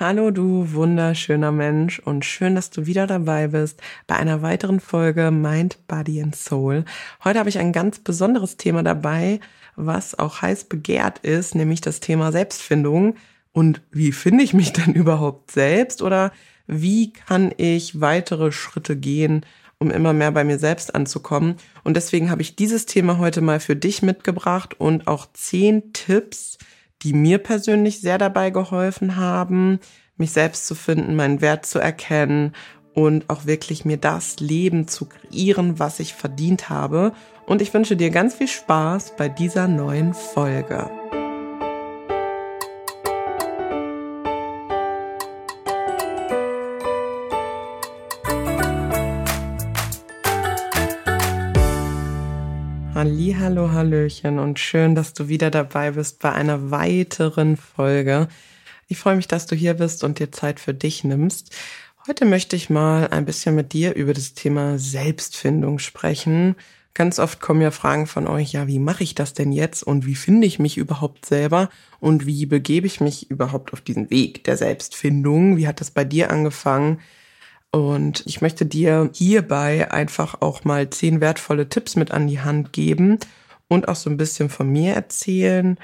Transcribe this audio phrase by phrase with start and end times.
[0.00, 5.32] Hallo du wunderschöner Mensch und schön, dass du wieder dabei bist bei einer weiteren Folge
[5.32, 6.84] Mind, Body and Soul.
[7.24, 9.40] Heute habe ich ein ganz besonderes Thema dabei,
[9.74, 13.16] was auch heiß begehrt ist, nämlich das Thema Selbstfindung.
[13.50, 16.30] Und wie finde ich mich denn überhaupt selbst oder
[16.68, 19.44] wie kann ich weitere Schritte gehen,
[19.80, 21.56] um immer mehr bei mir selbst anzukommen?
[21.82, 26.56] Und deswegen habe ich dieses Thema heute mal für dich mitgebracht und auch zehn Tipps,
[27.02, 29.78] die mir persönlich sehr dabei geholfen haben,
[30.16, 32.52] mich selbst zu finden, meinen Wert zu erkennen
[32.94, 37.12] und auch wirklich mir das Leben zu kreieren, was ich verdient habe.
[37.46, 40.90] Und ich wünsche dir ganz viel Spaß bei dieser neuen Folge.
[53.00, 58.26] Hallo, Hallöchen und schön, dass du wieder dabei bist bei einer weiteren Folge.
[58.88, 61.54] Ich freue mich, dass du hier bist und dir Zeit für dich nimmst.
[62.08, 66.56] Heute möchte ich mal ein bisschen mit dir über das Thema Selbstfindung sprechen.
[66.92, 70.04] Ganz oft kommen ja Fragen von euch, ja, wie mache ich das denn jetzt und
[70.04, 74.42] wie finde ich mich überhaupt selber und wie begebe ich mich überhaupt auf diesen Weg
[74.42, 75.56] der Selbstfindung?
[75.56, 76.98] Wie hat das bei dir angefangen?
[77.70, 82.72] Und ich möchte dir hierbei einfach auch mal zehn wertvolle Tipps mit an die Hand
[82.72, 83.18] geben
[83.68, 85.78] und auch so ein bisschen von mir erzählen.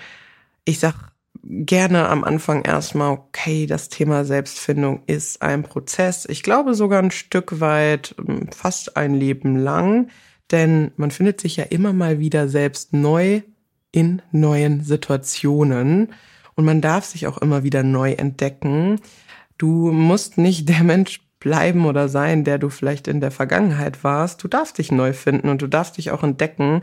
[0.65, 6.27] Ich sag gerne am Anfang erstmal, okay, das Thema Selbstfindung ist ein Prozess.
[6.27, 10.09] Ich glaube sogar ein Stück weit, ähm, fast ein Leben lang,
[10.51, 13.43] denn man findet sich ja immer mal wieder selbst neu
[13.93, 16.13] in neuen Situationen
[16.57, 19.01] und man darf sich auch immer wieder neu entdecken.
[19.59, 24.43] Du musst nicht der Mensch bleiben oder sein, der du vielleicht in der Vergangenheit warst.
[24.43, 26.81] Du darfst dich neu finden und du darfst dich auch entdecken.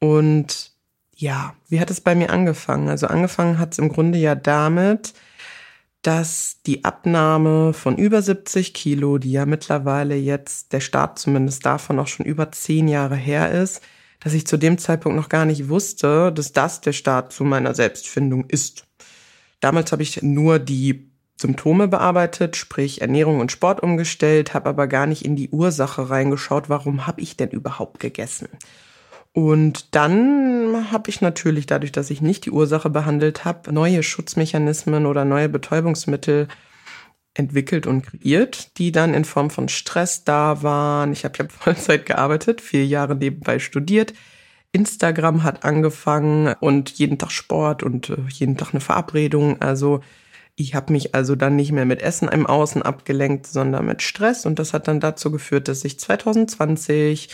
[0.00, 0.72] Und
[1.14, 2.88] ja, wie hat es bei mir angefangen?
[2.88, 5.14] Also angefangen hat es im Grunde ja damit,
[6.02, 12.00] dass die Abnahme von über 70 Kilo, die ja mittlerweile jetzt der Start zumindest davon
[12.00, 13.80] auch schon über zehn Jahre her ist,
[14.18, 17.76] dass ich zu dem Zeitpunkt noch gar nicht wusste, dass das der Start zu meiner
[17.76, 18.88] Selbstfindung ist.
[19.60, 21.09] Damals habe ich nur die
[21.40, 26.68] Symptome bearbeitet, sprich Ernährung und Sport umgestellt, habe aber gar nicht in die Ursache reingeschaut,
[26.68, 28.48] warum habe ich denn überhaupt gegessen.
[29.32, 35.06] Und dann habe ich natürlich, dadurch, dass ich nicht die Ursache behandelt habe, neue Schutzmechanismen
[35.06, 36.48] oder neue Betäubungsmittel
[37.34, 41.12] entwickelt und kreiert, die dann in Form von Stress da waren.
[41.12, 44.12] Ich habe ja Vollzeit gearbeitet, vier Jahre nebenbei studiert.
[44.72, 49.60] Instagram hat angefangen und jeden Tag Sport und äh, jeden Tag eine Verabredung.
[49.60, 50.00] Also
[50.60, 54.44] ich habe mich also dann nicht mehr mit Essen im Außen abgelenkt, sondern mit Stress.
[54.44, 57.30] Und das hat dann dazu geführt, dass ich 2020,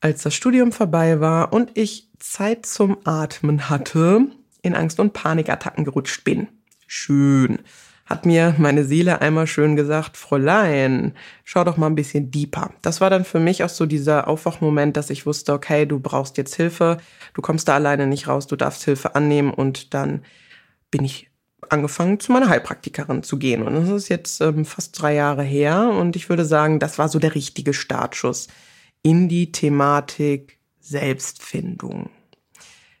[0.00, 4.26] als das Studium vorbei war und ich Zeit zum Atmen hatte,
[4.62, 6.48] in Angst- und Panikattacken gerutscht bin.
[6.86, 7.58] Schön.
[8.06, 11.12] Hat mir meine Seele einmal schön gesagt, Fräulein,
[11.44, 12.72] schau doch mal ein bisschen deeper.
[12.80, 16.38] Das war dann für mich auch so dieser Aufwachmoment, dass ich wusste, okay, du brauchst
[16.38, 16.98] jetzt Hilfe,
[17.34, 20.24] du kommst da alleine nicht raus, du darfst Hilfe annehmen und dann
[20.90, 21.28] bin ich
[21.70, 23.62] angefangen, zu meiner Heilpraktikerin zu gehen.
[23.62, 25.90] Und das ist jetzt ähm, fast drei Jahre her.
[25.90, 28.48] Und ich würde sagen, das war so der richtige Startschuss
[29.02, 32.10] in die Thematik Selbstfindung.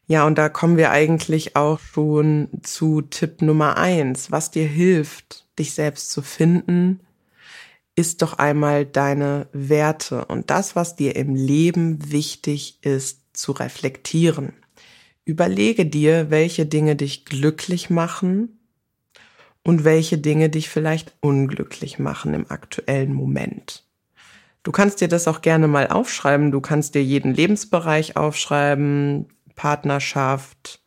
[0.08, 4.30] Ja, und da kommen wir eigentlich auch schon zu Tipp Nummer eins.
[4.30, 7.00] Was dir hilft, dich selbst zu finden,
[7.96, 14.52] ist doch einmal deine Werte und das, was dir im Leben wichtig ist, zu reflektieren.
[15.24, 18.55] Überlege dir, welche Dinge dich glücklich machen
[19.66, 23.84] und welche Dinge dich vielleicht unglücklich machen im aktuellen Moment.
[24.62, 26.52] Du kannst dir das auch gerne mal aufschreiben.
[26.52, 29.26] Du kannst dir jeden Lebensbereich aufschreiben.
[29.56, 30.82] Partnerschaft,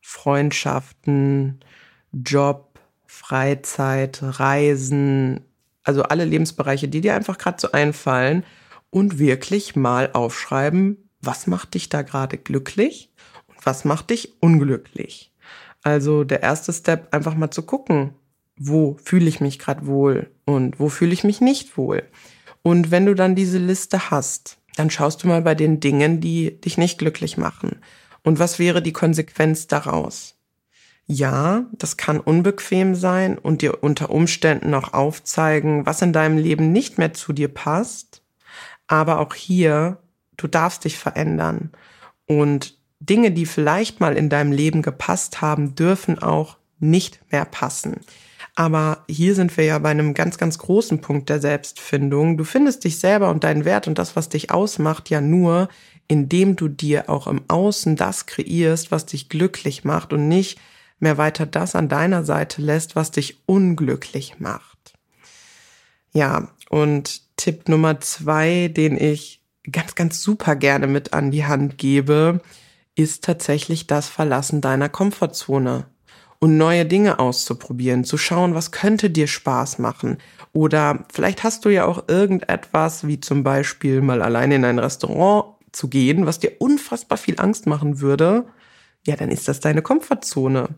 [0.00, 1.60] Freundschaften,
[2.12, 5.40] Job, Freizeit, Reisen,
[5.82, 8.42] also alle Lebensbereiche, die dir einfach gerade so einfallen
[8.90, 13.10] und wirklich mal aufschreiben, was macht dich da gerade glücklich
[13.66, 15.32] was macht dich unglücklich?
[15.86, 18.10] Also der erste Step, einfach mal zu gucken,
[18.56, 22.02] wo fühle ich mich gerade wohl und wo fühle ich mich nicht wohl.
[22.62, 26.60] Und wenn du dann diese Liste hast, dann schaust du mal bei den Dingen, die
[26.60, 27.76] dich nicht glücklich machen.
[28.24, 30.34] Und was wäre die Konsequenz daraus?
[31.06, 36.72] Ja, das kann unbequem sein und dir unter Umständen auch aufzeigen, was in deinem Leben
[36.72, 38.22] nicht mehr zu dir passt.
[38.88, 39.98] Aber auch hier,
[40.36, 41.70] du darfst dich verändern.
[42.26, 42.76] Und
[43.08, 48.00] Dinge, die vielleicht mal in deinem Leben gepasst haben, dürfen auch nicht mehr passen.
[48.54, 52.38] Aber hier sind wir ja bei einem ganz, ganz großen Punkt der Selbstfindung.
[52.38, 55.68] Du findest dich selber und deinen Wert und das, was dich ausmacht, ja nur,
[56.08, 60.58] indem du dir auch im Außen das kreierst, was dich glücklich macht und nicht,
[60.98, 64.94] mehr weiter das an deiner Seite lässt, was dich unglücklich macht.
[66.12, 71.76] Ja, und Tipp Nummer zwei, den ich ganz, ganz super gerne mit an die Hand
[71.76, 72.40] gebe,
[72.96, 75.86] ist tatsächlich das Verlassen deiner Komfortzone
[76.38, 80.18] und neue Dinge auszuprobieren, zu schauen, was könnte dir Spaß machen.
[80.52, 85.54] Oder vielleicht hast du ja auch irgendetwas, wie zum Beispiel mal alleine in ein Restaurant
[85.72, 88.46] zu gehen, was dir unfassbar viel Angst machen würde.
[89.06, 90.68] Ja, dann ist das deine Komfortzone.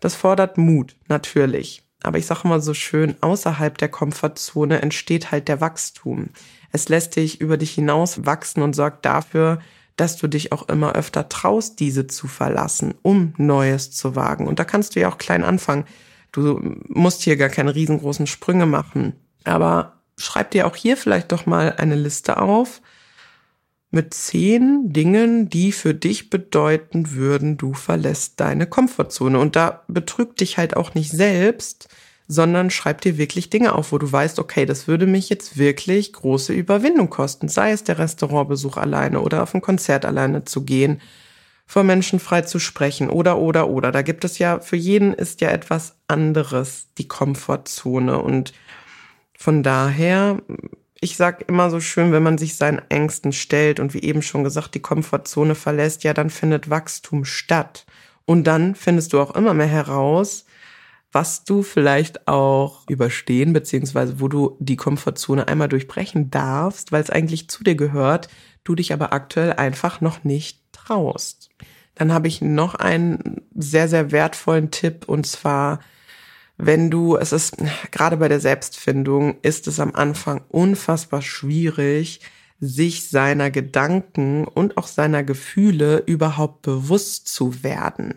[0.00, 1.82] Das fordert Mut, natürlich.
[2.02, 6.30] Aber ich sage mal so schön, außerhalb der Komfortzone entsteht halt der Wachstum.
[6.72, 9.60] Es lässt dich über dich hinaus wachsen und sorgt dafür,
[9.96, 14.46] dass du dich auch immer öfter traust, diese zu verlassen, um Neues zu wagen.
[14.46, 15.84] Und da kannst du ja auch klein anfangen.
[16.32, 19.14] Du musst hier gar keine riesengroßen Sprünge machen.
[19.44, 22.80] Aber schreib dir auch hier vielleicht doch mal eine Liste auf
[23.92, 29.38] mit zehn Dingen, die für dich bedeuten würden, du verlässt deine Komfortzone.
[29.38, 31.88] Und da betrügt dich halt auch nicht selbst,
[32.32, 36.12] sondern schreib dir wirklich Dinge auf, wo du weißt, okay, das würde mich jetzt wirklich
[36.12, 41.00] große Überwindung kosten, sei es der Restaurantbesuch alleine oder auf ein Konzert alleine zu gehen,
[41.66, 43.92] vor Menschen frei zu sprechen oder, oder, oder.
[43.92, 48.20] Da gibt es ja, für jeden ist ja etwas anderes, die Komfortzone.
[48.20, 48.52] Und
[49.34, 50.38] von daher
[51.02, 54.44] ich sag immer so schön, wenn man sich seinen Ängsten stellt und wie eben schon
[54.44, 57.86] gesagt, die Komfortzone verlässt, ja, dann findet Wachstum statt.
[58.24, 60.46] Und dann findest du auch immer mehr heraus,
[61.12, 67.10] was du vielleicht auch überstehen, beziehungsweise wo du die Komfortzone einmal durchbrechen darfst, weil es
[67.10, 68.28] eigentlich zu dir gehört,
[68.64, 71.50] du dich aber aktuell einfach noch nicht traust.
[71.94, 75.80] Dann habe ich noch einen sehr, sehr wertvollen Tipp und zwar
[76.64, 77.56] wenn du, es ist
[77.90, 82.20] gerade bei der Selbstfindung, ist es am Anfang unfassbar schwierig,
[82.60, 88.14] sich seiner Gedanken und auch seiner Gefühle überhaupt bewusst zu werden.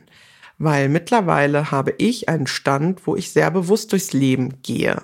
[0.57, 5.01] Weil mittlerweile habe ich einen Stand, wo ich sehr bewusst durchs Leben gehe.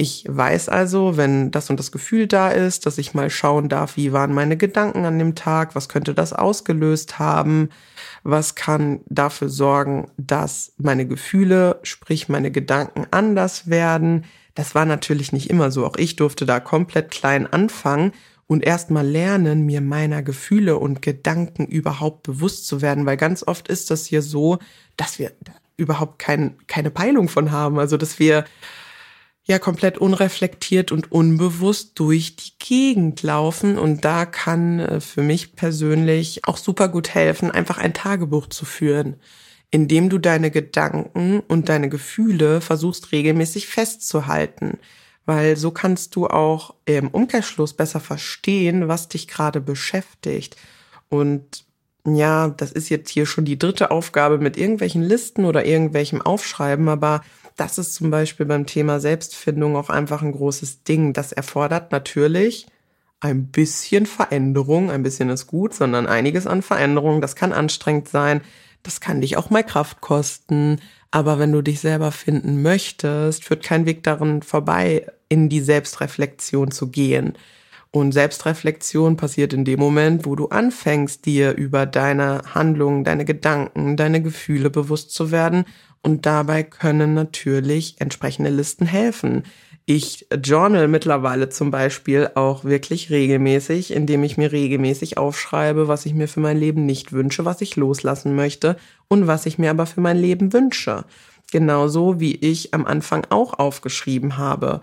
[0.00, 3.96] Ich weiß also, wenn das und das Gefühl da ist, dass ich mal schauen darf,
[3.96, 7.70] wie waren meine Gedanken an dem Tag, was könnte das ausgelöst haben,
[8.22, 14.24] was kann dafür sorgen, dass meine Gefühle, sprich meine Gedanken anders werden.
[14.54, 15.84] Das war natürlich nicht immer so.
[15.84, 18.12] Auch ich durfte da komplett klein anfangen
[18.48, 23.68] und erstmal lernen, mir meiner Gefühle und Gedanken überhaupt bewusst zu werden, weil ganz oft
[23.68, 24.58] ist das hier so,
[24.96, 25.32] dass wir
[25.76, 27.78] überhaupt kein, keine Peilung von haben.
[27.78, 28.46] Also, dass wir
[29.44, 33.78] ja komplett unreflektiert und unbewusst durch die Gegend laufen.
[33.78, 38.64] Und da kann äh, für mich persönlich auch super gut helfen, einfach ein Tagebuch zu
[38.64, 39.16] führen,
[39.70, 44.78] indem du deine Gedanken und deine Gefühle versuchst regelmäßig festzuhalten.
[45.28, 50.56] Weil so kannst du auch im Umkehrschluss besser verstehen, was dich gerade beschäftigt.
[51.10, 51.66] Und
[52.06, 56.88] ja, das ist jetzt hier schon die dritte Aufgabe mit irgendwelchen Listen oder irgendwelchem Aufschreiben,
[56.88, 57.20] aber
[57.56, 61.12] das ist zum Beispiel beim Thema Selbstfindung auch einfach ein großes Ding.
[61.12, 62.66] Das erfordert natürlich
[63.20, 64.90] ein bisschen Veränderung.
[64.90, 67.20] Ein bisschen ist gut, sondern einiges an Veränderung.
[67.20, 68.40] Das kann anstrengend sein.
[68.82, 70.80] Das kann dich auch mal Kraft kosten.
[71.10, 76.70] Aber wenn du dich selber finden möchtest, führt kein Weg daran vorbei, in die Selbstreflexion
[76.70, 77.34] zu gehen.
[77.90, 83.96] Und Selbstreflexion passiert in dem Moment, wo du anfängst, dir über deine Handlungen, deine Gedanken,
[83.96, 85.64] deine Gefühle bewusst zu werden
[86.02, 89.44] und dabei können natürlich entsprechende Listen helfen.
[89.90, 96.12] Ich journal mittlerweile zum Beispiel auch wirklich regelmäßig, indem ich mir regelmäßig aufschreibe, was ich
[96.12, 98.76] mir für mein Leben nicht wünsche, was ich loslassen möchte
[99.08, 101.06] und was ich mir aber für mein Leben wünsche.
[101.50, 104.82] Genauso wie ich am Anfang auch aufgeschrieben habe.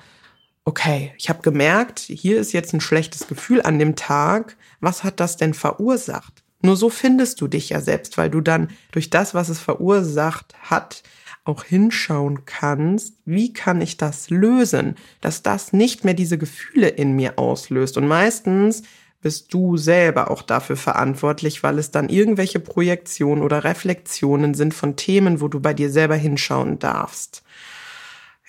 [0.63, 4.57] Okay, ich habe gemerkt, hier ist jetzt ein schlechtes Gefühl an dem Tag.
[4.79, 6.41] Was hat das denn verursacht?
[6.63, 10.55] Nur so findest du dich ja selbst, weil du dann durch das, was es verursacht
[10.63, 11.03] hat,
[11.45, 17.15] auch hinschauen kannst, wie kann ich das lösen, dass das nicht mehr diese Gefühle in
[17.15, 17.97] mir auslöst.
[17.97, 18.83] Und meistens
[19.21, 24.95] bist du selber auch dafür verantwortlich, weil es dann irgendwelche Projektionen oder Reflexionen sind von
[24.95, 27.43] Themen, wo du bei dir selber hinschauen darfst.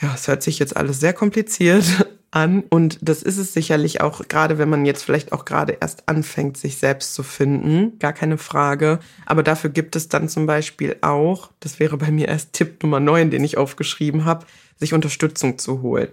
[0.01, 1.85] Ja, es hört sich jetzt alles sehr kompliziert
[2.31, 6.09] an und das ist es sicherlich auch, gerade wenn man jetzt vielleicht auch gerade erst
[6.09, 8.99] anfängt, sich selbst zu finden, gar keine Frage.
[9.25, 13.01] Aber dafür gibt es dann zum Beispiel auch, das wäre bei mir erst Tipp Nummer
[13.01, 16.11] 9, den ich aufgeschrieben habe, sich Unterstützung zu holen.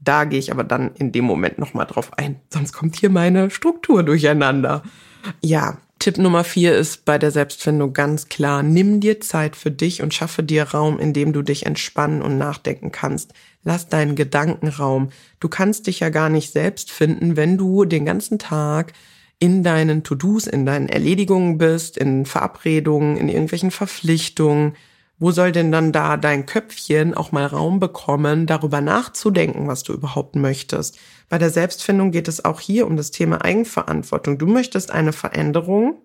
[0.00, 3.50] Da gehe ich aber dann in dem Moment nochmal drauf ein, sonst kommt hier meine
[3.50, 4.82] Struktur durcheinander.
[5.42, 10.02] Ja, Tipp Nummer vier ist bei der Selbstfindung ganz klar, nimm dir Zeit für dich
[10.02, 13.34] und schaffe dir Raum, in dem du dich entspannen und nachdenken kannst.
[13.64, 15.10] Lass deinen Gedanken Raum.
[15.40, 18.94] Du kannst dich ja gar nicht selbst finden, wenn du den ganzen Tag
[19.40, 24.76] in deinen To-Dos, in deinen Erledigungen bist, in Verabredungen, in irgendwelchen Verpflichtungen,
[25.18, 29.92] wo soll denn dann da dein Köpfchen auch mal Raum bekommen, darüber nachzudenken, was du
[29.92, 30.98] überhaupt möchtest?
[31.30, 34.36] Bei der Selbstfindung geht es auch hier um das Thema Eigenverantwortung.
[34.36, 36.02] Du möchtest eine Veränderung.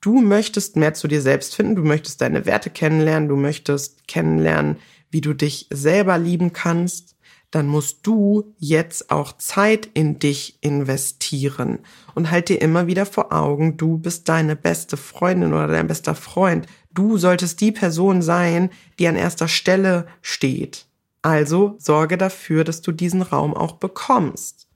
[0.00, 1.76] Du möchtest mehr zu dir selbst finden.
[1.76, 3.28] Du möchtest deine Werte kennenlernen.
[3.28, 4.78] Du möchtest kennenlernen,
[5.10, 7.16] wie du dich selber lieben kannst
[7.50, 11.78] dann musst du jetzt auch Zeit in dich investieren
[12.14, 16.14] und halt dir immer wieder vor Augen, du bist deine beste Freundin oder dein bester
[16.14, 16.66] Freund.
[16.92, 20.86] Du solltest die Person sein, die an erster Stelle steht.
[21.26, 24.68] Also sorge dafür, dass du diesen Raum auch bekommst.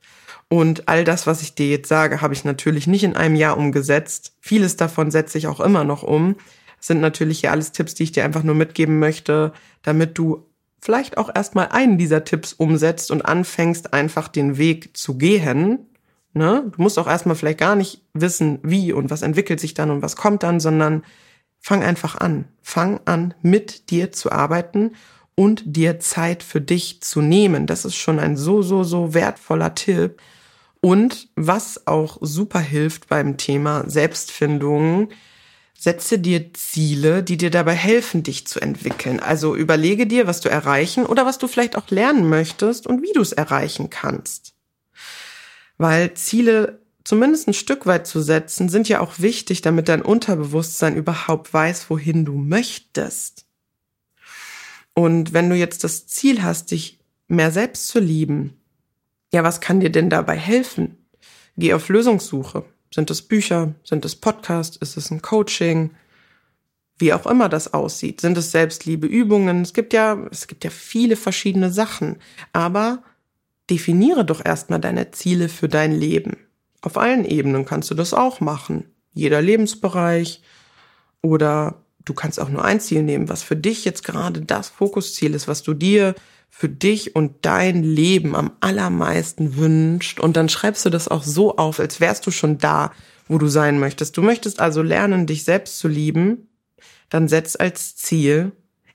[0.49, 3.57] Und all das, was ich dir jetzt sage, habe ich natürlich nicht in einem Jahr
[3.57, 4.33] umgesetzt.
[4.40, 6.35] Vieles davon setze ich auch immer noch um.
[6.76, 9.52] Das sind natürlich hier alles Tipps, die ich dir einfach nur mitgeben möchte,
[9.85, 10.45] damit du
[10.80, 15.87] vielleicht auch erstmal einen dieser Tipps umsetzt und anfängst einfach den Weg zu gehen.
[16.33, 16.64] Ne?
[16.75, 20.02] Du musst auch erstmal vielleicht gar nicht wissen, wie und was entwickelt sich dann und
[20.02, 21.04] was kommt dann, sondern
[21.61, 22.47] fang einfach an.
[22.61, 24.97] Fang an, mit dir zu arbeiten
[25.40, 27.66] und dir Zeit für dich zu nehmen.
[27.66, 30.20] Das ist schon ein so, so, so wertvoller Tipp.
[30.82, 35.09] Und was auch super hilft beim Thema Selbstfindung,
[35.78, 39.18] Setze dir Ziele, die dir dabei helfen, dich zu entwickeln.
[39.18, 43.14] Also überlege dir, was du erreichen oder was du vielleicht auch lernen möchtest und wie
[43.14, 44.52] du es erreichen kannst.
[45.78, 50.97] Weil Ziele zumindest ein Stück weit zu setzen, sind ja auch wichtig, damit dein Unterbewusstsein
[50.97, 53.47] überhaupt weiß, wohin du möchtest.
[55.00, 58.61] Und wenn du jetzt das Ziel hast, dich mehr selbst zu lieben,
[59.33, 60.99] ja, was kann dir denn dabei helfen?
[61.57, 62.64] Geh auf Lösungssuche.
[62.95, 63.73] Sind es Bücher?
[63.83, 64.76] Sind es Podcasts?
[64.76, 65.92] Ist es ein Coaching?
[66.99, 68.21] Wie auch immer das aussieht.
[68.21, 69.62] Sind es Selbstliebeübungen?
[69.62, 72.19] Es gibt ja, es gibt ja viele verschiedene Sachen.
[72.52, 73.02] Aber
[73.71, 76.37] definiere doch erstmal deine Ziele für dein Leben.
[76.83, 78.85] Auf allen Ebenen kannst du das auch machen.
[79.14, 80.42] Jeder Lebensbereich.
[81.23, 85.35] Oder du kannst auch nur ein Ziel nehmen, was für dich jetzt gerade das Fokusziel
[85.35, 86.14] ist, was du dir
[86.49, 90.21] für dich und dein Leben am allermeisten wünscht.
[90.21, 92.92] Und dann schreibst du das auch so auf, als wärst du schon da,
[93.28, 94.16] wo du sein möchtest.
[94.16, 96.49] Du möchtest also lernen, dich selbst zu lieben.
[97.09, 98.52] Dann setz als Ziel,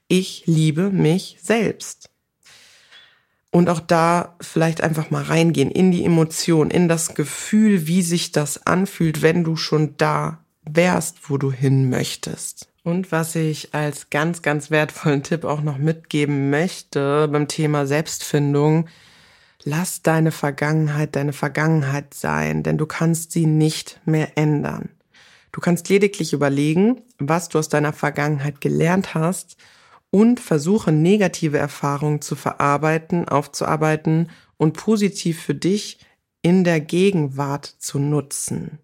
[0.08, 2.10] ich liebe mich selbst.
[3.52, 8.34] Und auch da vielleicht einfach mal reingehen in die Emotion, in das Gefühl, wie sich
[8.34, 12.68] das anfühlt, wenn du schon da wärst, wo du hin möchtest.
[12.86, 18.88] Und was ich als ganz, ganz wertvollen Tipp auch noch mitgeben möchte beim Thema Selbstfindung,
[19.64, 24.90] lass deine Vergangenheit deine Vergangenheit sein, denn du kannst sie nicht mehr ändern.
[25.52, 29.58] Du kannst lediglich überlegen, was du aus deiner Vergangenheit gelernt hast
[30.12, 35.98] und versuche negative Erfahrungen zu verarbeiten, aufzuarbeiten und positiv für dich
[36.44, 38.78] in der Gegenwart zu nutzen.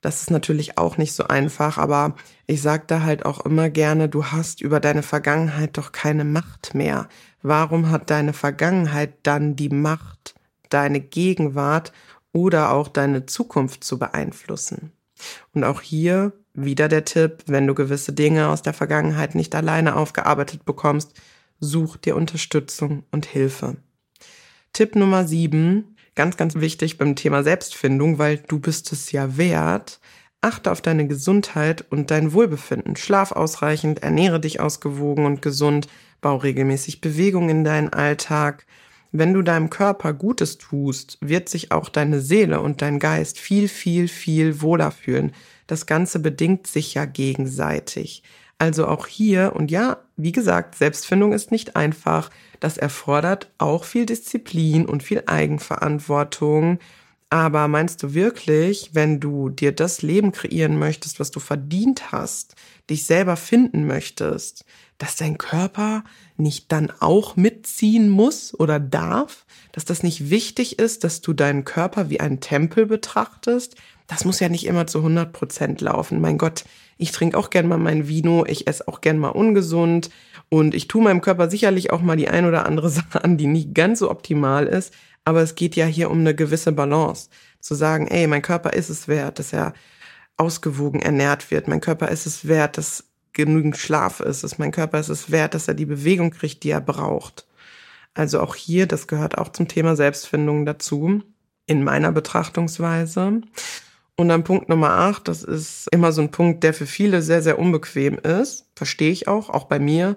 [0.00, 2.14] Das ist natürlich auch nicht so einfach, aber
[2.46, 6.74] ich sage da halt auch immer gerne, du hast über deine Vergangenheit doch keine Macht
[6.74, 7.08] mehr.
[7.42, 10.34] Warum hat deine Vergangenheit dann die Macht,
[10.68, 11.92] deine Gegenwart
[12.32, 14.92] oder auch deine Zukunft zu beeinflussen?
[15.52, 19.96] Und auch hier wieder der Tipp, wenn du gewisse Dinge aus der Vergangenheit nicht alleine
[19.96, 21.12] aufgearbeitet bekommst,
[21.58, 23.76] such dir Unterstützung und Hilfe.
[24.72, 30.00] Tipp Nummer sieben, Ganz, ganz wichtig beim Thema Selbstfindung, weil du bist es ja wert.
[30.40, 32.96] Achte auf deine Gesundheit und dein Wohlbefinden.
[32.96, 35.86] Schlaf ausreichend, ernähre dich ausgewogen und gesund,
[36.20, 38.66] bau regelmäßig Bewegung in deinen Alltag.
[39.12, 43.68] Wenn du deinem Körper Gutes tust, wird sich auch deine Seele und dein Geist viel,
[43.68, 45.30] viel, viel wohler fühlen.
[45.68, 48.24] Das Ganze bedingt sich ja gegenseitig.
[48.58, 52.30] Also auch hier, und ja, wie gesagt, Selbstfindung ist nicht einfach.
[52.58, 56.80] Das erfordert auch viel Disziplin und viel Eigenverantwortung.
[57.30, 62.56] Aber meinst du wirklich, wenn du dir das Leben kreieren möchtest, was du verdient hast,
[62.90, 64.64] dich selber finden möchtest,
[64.96, 66.02] dass dein Körper
[66.36, 71.64] nicht dann auch mitziehen muss oder darf, dass das nicht wichtig ist, dass du deinen
[71.64, 73.76] Körper wie einen Tempel betrachtest?
[74.06, 76.20] Das muss ja nicht immer zu 100 Prozent laufen.
[76.20, 76.64] Mein Gott,
[76.98, 80.10] ich trinke auch gern mal mein Vino, ich esse auch gern mal ungesund
[80.48, 83.46] und ich tue meinem Körper sicherlich auch mal die ein oder andere Sache an, die
[83.46, 84.92] nicht ganz so optimal ist.
[85.24, 87.28] Aber es geht ja hier um eine gewisse Balance.
[87.60, 89.74] Zu sagen, ey, mein Körper ist es wert, dass er
[90.36, 91.68] ausgewogen ernährt wird.
[91.68, 94.42] Mein Körper ist es wert, dass genügend Schlaf ist.
[94.42, 97.46] Dass mein Körper ist es wert, dass er die Bewegung kriegt, die er braucht.
[98.14, 101.22] Also auch hier, das gehört auch zum Thema Selbstfindung dazu,
[101.66, 103.42] in meiner Betrachtungsweise.
[104.20, 107.40] Und dann Punkt Nummer acht, das ist immer so ein Punkt, der für viele sehr,
[107.40, 108.66] sehr unbequem ist.
[108.74, 110.16] Verstehe ich auch, auch bei mir.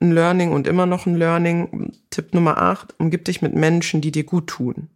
[0.00, 1.92] Ein Learning und immer noch ein Learning.
[2.10, 4.88] Tipp Nummer acht, umgib dich mit Menschen, die dir gut tun.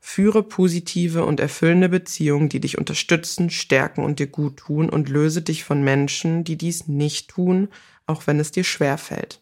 [0.00, 5.42] Führe positive und erfüllende Beziehungen, die dich unterstützen, stärken und dir gut tun und löse
[5.42, 7.68] dich von Menschen, die dies nicht tun,
[8.06, 9.40] auch wenn es dir schwer fällt.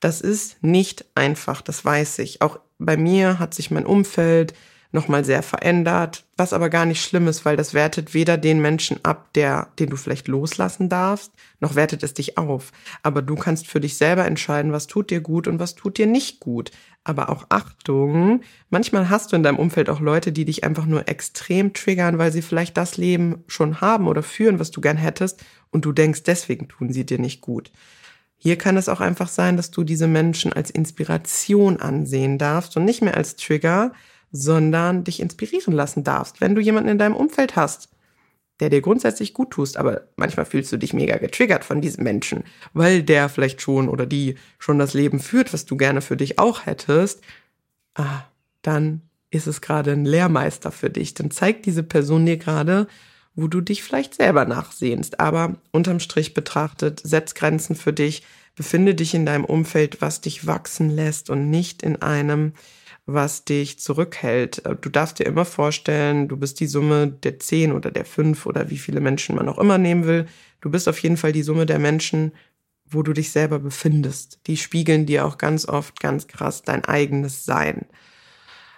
[0.00, 2.42] Das ist nicht einfach, das weiß ich.
[2.42, 4.52] Auch bei mir hat sich mein Umfeld
[4.94, 9.04] nochmal sehr verändert, was aber gar nicht schlimm ist, weil das wertet weder den Menschen
[9.04, 12.70] ab, der, den du vielleicht loslassen darfst, noch wertet es dich auf.
[13.02, 16.06] Aber du kannst für dich selber entscheiden, was tut dir gut und was tut dir
[16.06, 16.70] nicht gut.
[17.02, 21.08] Aber auch Achtung, manchmal hast du in deinem Umfeld auch Leute, die dich einfach nur
[21.08, 25.44] extrem triggern, weil sie vielleicht das Leben schon haben oder führen, was du gern hättest
[25.70, 27.72] und du denkst, deswegen tun sie dir nicht gut.
[28.36, 32.84] Hier kann es auch einfach sein, dass du diese Menschen als Inspiration ansehen darfst und
[32.84, 33.92] nicht mehr als Trigger,
[34.36, 36.40] sondern dich inspirieren lassen darfst.
[36.40, 37.88] Wenn du jemanden in deinem Umfeld hast,
[38.58, 42.42] der dir grundsätzlich gut tust, aber manchmal fühlst du dich mega getriggert von diesem Menschen,
[42.72, 46.40] weil der vielleicht schon oder die schon das Leben führt, was du gerne für dich
[46.40, 47.20] auch hättest,
[47.94, 48.24] ah,
[48.62, 51.14] dann ist es gerade ein Lehrmeister für dich.
[51.14, 52.88] Dann zeigt diese Person dir gerade,
[53.36, 55.20] wo du dich vielleicht selber nachsehnst.
[55.20, 58.24] Aber unterm Strich betrachtet, setz Grenzen für dich,
[58.56, 62.52] befinde dich in deinem Umfeld, was dich wachsen lässt und nicht in einem,
[63.06, 64.64] was dich zurückhält.
[64.64, 68.46] Äh, du darfst dir immer vorstellen, du bist die Summe der zehn oder der fünf
[68.46, 70.26] oder wie viele Menschen man auch immer nehmen will.
[70.60, 72.32] Du bist auf jeden Fall die Summe der Menschen,
[72.86, 74.40] wo du dich selber befindest.
[74.46, 77.86] Die spiegeln dir auch ganz oft ganz krass dein eigenes Sein.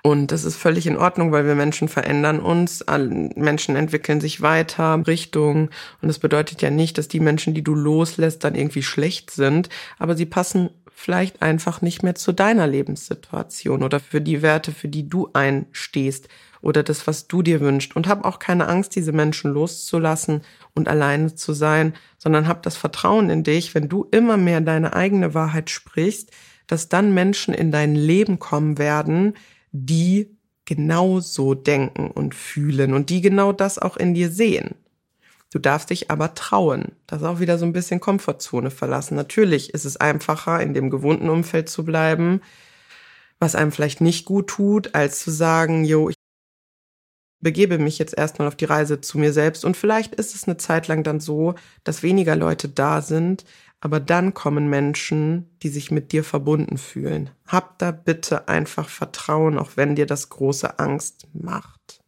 [0.03, 5.03] Und das ist völlig in Ordnung, weil wir Menschen verändern uns, Menschen entwickeln sich weiter,
[5.05, 5.71] Richtung.
[6.01, 9.69] Und das bedeutet ja nicht, dass die Menschen, die du loslässt, dann irgendwie schlecht sind,
[9.99, 14.89] aber sie passen vielleicht einfach nicht mehr zu deiner Lebenssituation oder für die Werte, für
[14.89, 16.27] die du einstehst
[16.63, 17.95] oder das, was du dir wünschst.
[17.95, 20.41] Und hab auch keine Angst, diese Menschen loszulassen
[20.75, 24.95] und alleine zu sein, sondern hab das Vertrauen in dich, wenn du immer mehr deine
[24.95, 26.31] eigene Wahrheit sprichst,
[26.67, 29.35] dass dann Menschen in dein Leben kommen werden,
[29.73, 30.35] die
[30.65, 34.77] genauso denken und fühlen und die genau das auch in dir sehen.
[35.53, 36.93] Du darfst dich aber trauen.
[37.07, 39.15] Das ist auch wieder so ein bisschen Komfortzone verlassen.
[39.15, 42.41] Natürlich ist es einfacher, in dem gewohnten Umfeld zu bleiben,
[43.39, 46.17] was einem vielleicht nicht gut tut, als zu sagen, jo, ich
[47.41, 50.57] begebe mich jetzt erstmal auf die Reise zu mir selbst und vielleicht ist es eine
[50.57, 51.55] Zeit lang dann so,
[51.85, 53.45] dass weniger Leute da sind,
[53.81, 57.31] aber dann kommen Menschen, die sich mit dir verbunden fühlen.
[57.47, 62.03] Hab da bitte einfach Vertrauen, auch wenn dir das große Angst macht.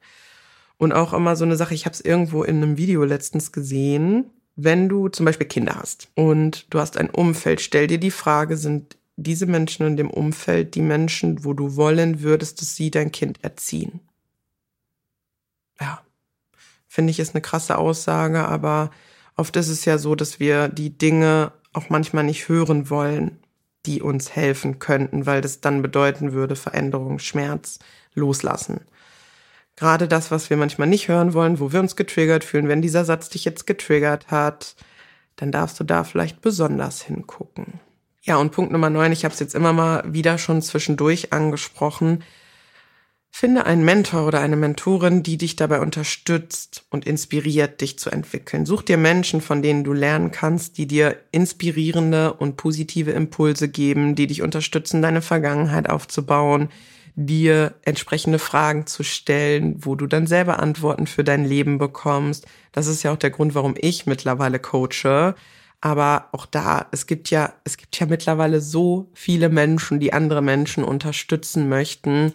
[0.79, 4.31] Und auch immer so eine Sache, ich habe es irgendwo in einem Video letztens gesehen,
[4.55, 8.57] wenn du zum Beispiel Kinder hast und du hast ein Umfeld, stell dir die Frage,
[8.57, 13.11] sind diese Menschen in dem Umfeld die Menschen, wo du wollen würdest, dass sie dein
[13.11, 14.01] Kind erziehen?
[15.81, 16.01] Ja,
[16.87, 18.91] finde ich ist eine krasse Aussage, aber
[19.37, 23.39] oft ist es ja so, dass wir die Dinge auch manchmal nicht hören wollen,
[23.85, 27.81] die uns helfen könnten, weil das dann bedeuten würde Veränderung, Schmerz,
[28.15, 28.81] loslassen
[29.79, 33.05] gerade das, was wir manchmal nicht hören wollen, wo wir uns getriggert fühlen, wenn dieser
[33.05, 34.75] Satz dich jetzt getriggert hat,
[35.37, 37.81] dann darfst du da vielleicht besonders hingucken.
[38.23, 42.25] Ja, und Punkt Nummer neun, ich habe es jetzt immer mal wieder schon zwischendurch angesprochen.
[43.31, 48.67] Finde einen Mentor oder eine Mentorin, die dich dabei unterstützt und inspiriert, dich zu entwickeln.
[48.67, 54.17] Such dir Menschen, von denen du lernen kannst, die dir inspirierende und positive Impulse geben,
[54.17, 56.69] die dich unterstützen, deine Vergangenheit aufzubauen,
[57.21, 62.47] dir entsprechende Fragen zu stellen, wo du dann selber Antworten für dein Leben bekommst.
[62.71, 65.35] Das ist ja auch der Grund, warum ich mittlerweile coache.
[65.81, 70.43] Aber auch da, es gibt ja, es gibt ja mittlerweile so viele Menschen, die andere
[70.43, 72.33] Menschen unterstützen möchten.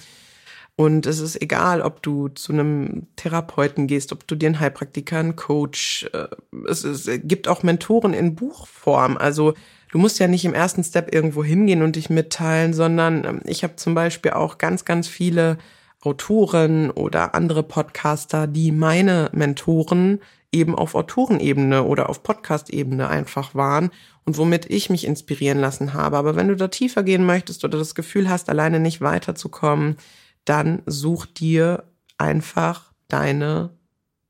[0.75, 5.19] Und es ist egal, ob du zu einem Therapeuten gehst, ob du dir einen Heilpraktiker,
[5.19, 6.27] einen Coach, äh,
[6.67, 9.15] es, es gibt auch Mentoren in Buchform.
[9.17, 9.53] Also
[9.93, 13.63] du musst ja nicht im ersten Step irgendwo hingehen und dich mitteilen, sondern ähm, ich
[13.63, 15.59] habe zum Beispiel auch ganz, ganz viele
[16.01, 20.19] Autoren oder andere Podcaster, die meine Mentoren
[20.51, 23.91] eben auf Autorenebene oder auf Podcast-Ebene einfach waren
[24.25, 26.17] und womit ich mich inspirieren lassen habe.
[26.17, 29.97] Aber wenn du da tiefer gehen möchtest oder das Gefühl hast, alleine nicht weiterzukommen,
[30.43, 31.83] dann such dir
[32.17, 33.69] einfach deine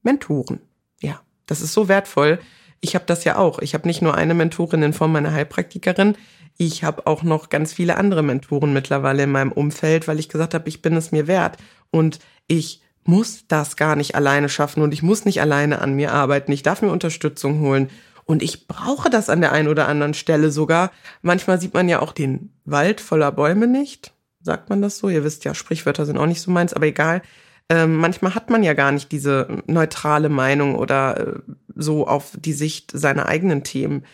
[0.02, 0.60] Mentoren.
[1.02, 2.40] Ja, das ist so wertvoll
[2.84, 3.60] ich habe das ja auch.
[3.60, 6.16] Ich habe nicht nur eine Mentorin in Form meiner Heilpraktikerin,
[6.58, 10.54] ich habe auch noch ganz viele andere Mentoren mittlerweile in meinem Umfeld, weil ich gesagt
[10.54, 11.58] habe, ich bin es mir wert
[11.90, 16.14] und ich muss das gar nicht alleine schaffen und ich muss nicht alleine an mir
[16.14, 16.52] arbeiten.
[16.52, 17.90] Ich darf mir Unterstützung holen
[18.26, 20.92] und ich brauche das an der einen oder anderen Stelle sogar.
[21.22, 24.14] Manchmal sieht man ja auch den Wald voller Bäume nicht.
[24.42, 25.10] Sagt man das so?
[25.10, 27.22] Ihr wisst ja, Sprichwörter sind auch nicht so meins, aber egal.
[27.70, 31.40] Ähm, manchmal hat man ja gar nicht diese neutrale Meinung oder äh,
[31.76, 34.06] so auf die Sicht seiner eigenen Themen.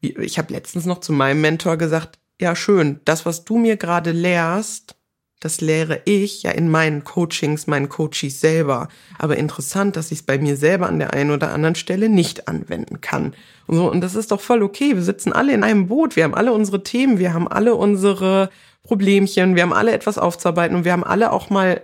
[0.00, 4.12] Ich habe letztens noch zu meinem Mentor gesagt, ja schön, das, was du mir gerade
[4.12, 4.96] lehrst,
[5.40, 8.88] Das lehre ich ja in meinen Coachings, meinen Coaches selber.
[9.18, 12.48] Aber interessant, dass ich es bei mir selber an der einen oder anderen Stelle nicht
[12.48, 13.34] anwenden kann.
[13.66, 14.94] Und, so, und das ist doch voll okay.
[14.94, 16.16] Wir sitzen alle in einem Boot.
[16.16, 17.18] Wir haben alle unsere Themen.
[17.18, 18.48] Wir haben alle unsere
[18.82, 19.56] Problemchen.
[19.56, 20.74] Wir haben alle etwas aufzuarbeiten.
[20.74, 21.82] Und wir haben alle auch mal,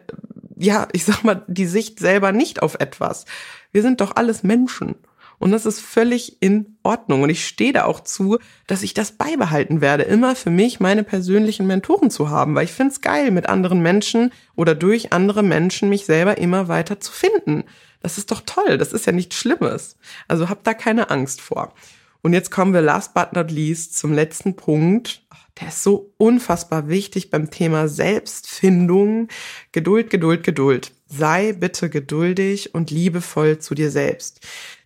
[0.57, 3.27] ja, ich sag mal, die Sicht selber nicht auf etwas.
[3.71, 4.95] Wir sind doch alles Menschen.
[5.43, 7.23] Und das ist völlig in Ordnung.
[7.23, 11.03] Und ich stehe da auch zu, dass ich das beibehalten werde, immer für mich meine
[11.03, 15.43] persönlichen Mentoren zu haben, weil ich finde es geil, mit anderen Menschen oder durch andere
[15.43, 17.65] Menschen mich selber immer weiter zu finden.
[18.03, 18.79] Das ist doch toll.
[18.79, 19.97] Das ist ja nichts Schlimmes.
[20.29, 21.75] Also habt da keine Angst vor.
[22.23, 25.25] Und jetzt kommen wir last but not least zum letzten Punkt.
[25.61, 29.27] Der ist so unfassbar wichtig beim Thema Selbstfindung.
[29.73, 30.93] Geduld, Geduld, Geduld.
[31.09, 34.41] Sei bitte geduldig und liebevoll zu dir selbst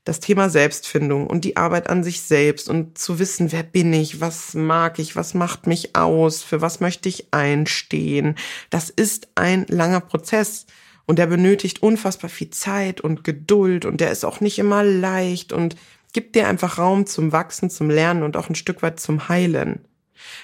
[0.06, 4.20] das Thema Selbstfindung und die Arbeit an sich selbst und zu wissen, wer bin ich,
[4.20, 8.36] was mag ich, was macht mich aus, für was möchte ich einstehen,
[8.70, 10.66] das ist ein langer Prozess
[11.06, 15.52] und der benötigt unfassbar viel Zeit und Geduld und der ist auch nicht immer leicht
[15.52, 15.74] und
[16.12, 19.84] gibt dir einfach Raum zum Wachsen, zum Lernen und auch ein Stück weit zum Heilen.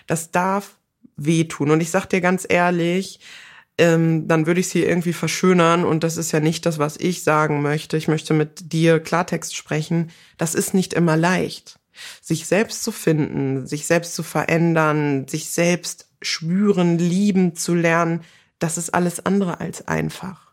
[0.08, 0.76] Das darf
[1.16, 3.20] wehtun und ich sag dir ganz ehrlich,
[3.78, 7.24] ähm, dann würde ich sie irgendwie verschönern und das ist ja nicht das, was ich
[7.24, 7.96] sagen möchte.
[7.96, 10.10] Ich möchte mit dir Klartext sprechen.
[10.36, 11.78] Das ist nicht immer leicht.
[12.20, 18.22] Sich selbst zu finden, sich selbst zu verändern, sich selbst spüren, lieben zu lernen,
[18.58, 20.52] das ist alles andere als einfach.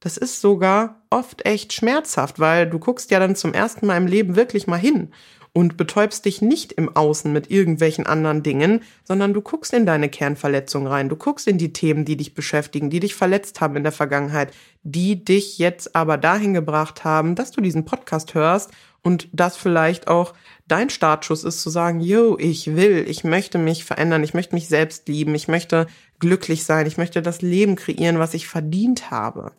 [0.00, 4.06] Das ist sogar oft echt schmerzhaft, weil du guckst ja dann zum ersten Mal im
[4.06, 5.12] Leben wirklich mal hin
[5.58, 10.08] und betäubst dich nicht im Außen mit irgendwelchen anderen Dingen, sondern du guckst in deine
[10.08, 13.82] Kernverletzung rein, du guckst in die Themen, die dich beschäftigen, die dich verletzt haben in
[13.82, 14.52] der Vergangenheit,
[14.84, 18.70] die dich jetzt aber dahin gebracht haben, dass du diesen Podcast hörst
[19.02, 20.32] und das vielleicht auch
[20.68, 24.68] dein Startschuss ist zu sagen, yo, ich will, ich möchte mich verändern, ich möchte mich
[24.68, 25.88] selbst lieben, ich möchte
[26.20, 29.50] glücklich sein, ich möchte das Leben kreieren, was ich verdient habe.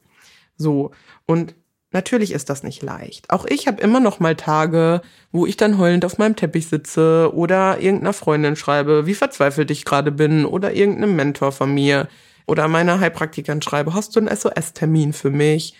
[0.55, 0.91] So.
[1.25, 1.55] Und
[1.91, 3.31] Natürlich ist das nicht leicht.
[3.31, 7.31] Auch ich habe immer noch mal Tage, wo ich dann heulend auf meinem Teppich sitze
[7.33, 12.07] oder irgendeiner Freundin schreibe, wie verzweifelt ich gerade bin oder irgendeinem Mentor von mir
[12.45, 15.75] oder meiner Heilpraktikerin schreibe, hast du einen SOS-Termin für mich?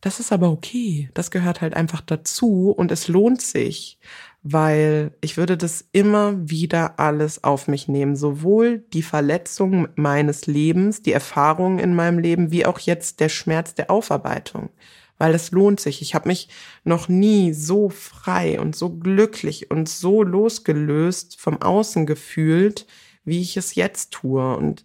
[0.00, 1.10] Das ist aber okay.
[1.14, 4.00] Das gehört halt einfach dazu und es lohnt sich,
[4.42, 8.16] weil ich würde das immer wieder alles auf mich nehmen.
[8.16, 13.74] Sowohl die Verletzung meines Lebens, die Erfahrungen in meinem Leben, wie auch jetzt der Schmerz
[13.76, 14.70] der Aufarbeitung
[15.22, 16.02] weil es lohnt sich.
[16.02, 16.48] Ich habe mich
[16.82, 22.88] noch nie so frei und so glücklich und so losgelöst vom Außen gefühlt,
[23.24, 24.56] wie ich es jetzt tue.
[24.56, 24.82] Und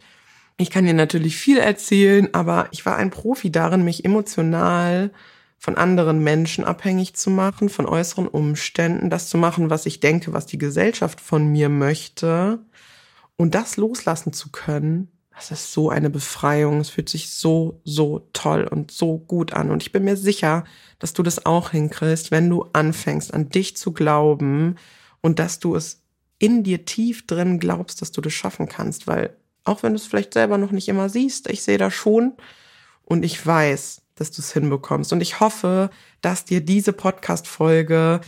[0.58, 5.12] ich kann dir natürlich viel erzählen, aber ich war ein Profi darin, mich emotional
[5.58, 10.34] von anderen Menschen abhängig zu machen, von äußeren Umständen, das zu machen, was ich denke,
[10.34, 12.60] was die Gesellschaft von mir möchte
[13.38, 16.80] und das loslassen zu können, das ist so eine Befreiung.
[16.80, 19.70] Es fühlt sich so, so toll und so gut an.
[19.70, 20.64] Und ich bin mir sicher,
[20.98, 24.78] dass du das auch hinkriegst, wenn du anfängst, an dich zu glauben
[25.22, 26.02] und dass du es
[26.40, 29.06] in dir tief drin glaubst, dass du das schaffen kannst.
[29.06, 32.34] Weil auch wenn du es vielleicht selber noch nicht immer siehst, ich sehe das schon
[33.04, 35.14] und ich weiß, dass du es hinbekommst.
[35.14, 38.22] Und ich hoffe, dass dir diese Podcast-Folge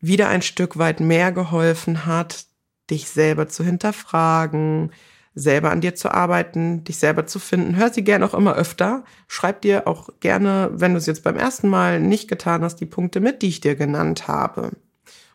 [0.00, 2.46] wieder ein Stück weit mehr geholfen hat,
[2.90, 4.90] dich selber zu hinterfragen,
[5.38, 7.76] selber an dir zu arbeiten, dich selber zu finden.
[7.76, 9.04] Hör sie gerne auch immer öfter.
[9.28, 12.86] Schreib dir auch gerne, wenn du es jetzt beim ersten Mal nicht getan hast, die
[12.86, 14.72] Punkte mit, die ich dir genannt habe.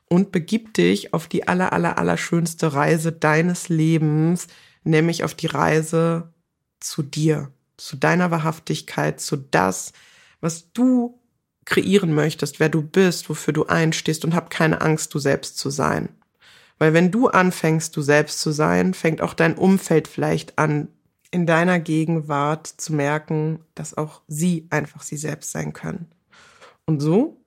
[0.09, 4.47] Und begib dich auf die aller, aller, aller schönste Reise deines Lebens,
[4.83, 6.33] nämlich auf die Reise
[6.79, 9.93] zu dir, zu deiner Wahrhaftigkeit, zu das,
[10.41, 11.19] was du
[11.65, 15.69] kreieren möchtest, wer du bist, wofür du einstehst und hab keine Angst, du selbst zu
[15.69, 16.09] sein.
[16.79, 20.87] Weil wenn du anfängst, du selbst zu sein, fängt auch dein Umfeld vielleicht an,
[21.31, 26.07] in deiner Gegenwart zu merken, dass auch sie einfach sie selbst sein können.
[26.85, 27.37] Und so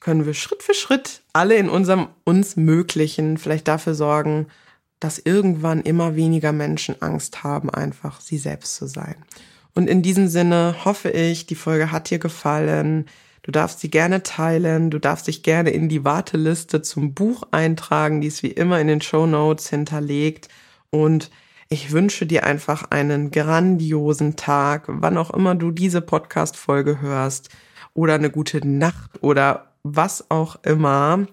[0.00, 4.46] können wir Schritt für Schritt alle in unserem uns Möglichen vielleicht dafür sorgen,
[5.00, 9.16] dass irgendwann immer weniger Menschen Angst haben, einfach sie selbst zu sein.
[9.74, 13.06] Und in diesem Sinne hoffe ich, die Folge hat dir gefallen.
[13.44, 18.22] Du darfst sie gerne teilen, du darfst dich gerne in die Warteliste zum Buch eintragen,
[18.22, 20.48] die ist wie immer in den Show Notes hinterlegt.
[20.88, 21.30] Und
[21.68, 27.50] ich wünsche dir einfach einen grandiosen Tag, wann auch immer du diese Podcast-Folge hörst
[27.92, 31.26] oder eine gute Nacht oder was auch immer.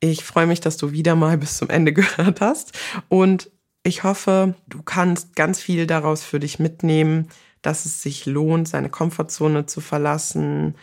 [0.00, 3.50] Ich freue mich, dass du wieder mal bis zum Ende gehört hast und
[3.82, 7.28] ich hoffe, du kannst ganz viel daraus für dich mitnehmen,
[7.62, 10.74] dass es sich lohnt, seine Komfortzone zu verlassen,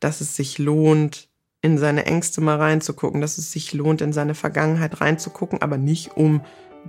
[0.00, 1.28] dass es sich lohnt,
[1.62, 6.16] in seine Ängste mal reinzugucken, dass es sich lohnt, in seine Vergangenheit reinzugucken, aber nicht
[6.16, 6.40] um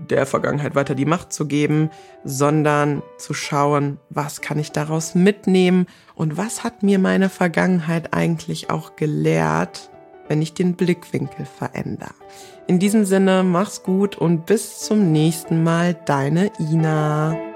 [0.09, 1.89] der Vergangenheit weiter die Macht zu geben,
[2.23, 8.69] sondern zu schauen, was kann ich daraus mitnehmen und was hat mir meine Vergangenheit eigentlich
[8.69, 9.91] auch gelehrt,
[10.29, 12.13] wenn ich den Blickwinkel verändere.
[12.67, 17.50] In diesem Sinne, mach's gut und bis zum nächsten Mal, deine Ina.